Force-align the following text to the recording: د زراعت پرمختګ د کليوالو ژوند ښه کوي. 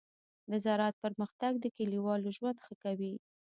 د 0.51 0.53
زراعت 0.65 0.95
پرمختګ 1.03 1.53
د 1.59 1.65
کليوالو 1.77 2.29
ژوند 2.37 2.57
ښه 2.65 2.73
کوي. 2.83 3.13